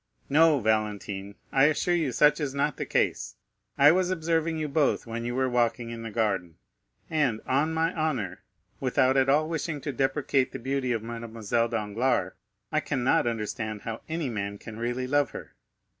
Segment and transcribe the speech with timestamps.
[0.29, 3.35] "No, Valentine, I assure you such is not the case.
[3.77, 6.55] I was observing you both when you were walking in the garden,
[7.07, 8.41] and, on my honor,
[8.79, 12.33] without at all wishing to depreciate the beauty of Mademoiselle Danglars,
[12.71, 15.53] I cannot understand how any man can really love her."